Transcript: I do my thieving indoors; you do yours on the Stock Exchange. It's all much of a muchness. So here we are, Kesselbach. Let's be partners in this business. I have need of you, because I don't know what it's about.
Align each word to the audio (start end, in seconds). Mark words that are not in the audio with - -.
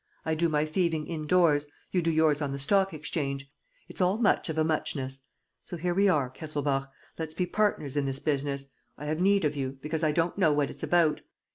I 0.25 0.33
do 0.33 0.49
my 0.49 0.65
thieving 0.65 1.05
indoors; 1.05 1.67
you 1.91 2.01
do 2.01 2.09
yours 2.09 2.41
on 2.41 2.49
the 2.49 2.57
Stock 2.57 2.91
Exchange. 2.91 3.47
It's 3.87 4.01
all 4.01 4.17
much 4.17 4.49
of 4.49 4.57
a 4.57 4.63
muchness. 4.63 5.19
So 5.63 5.77
here 5.77 5.93
we 5.93 6.09
are, 6.09 6.27
Kesselbach. 6.31 6.89
Let's 7.19 7.35
be 7.35 7.45
partners 7.45 7.95
in 7.95 8.07
this 8.07 8.17
business. 8.17 8.65
I 8.97 9.05
have 9.05 9.21
need 9.21 9.45
of 9.45 9.55
you, 9.55 9.77
because 9.79 10.03
I 10.03 10.11
don't 10.11 10.39
know 10.39 10.51
what 10.53 10.71
it's 10.71 10.81
about. 10.81 11.21